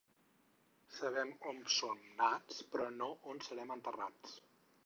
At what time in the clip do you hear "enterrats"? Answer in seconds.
3.79-4.39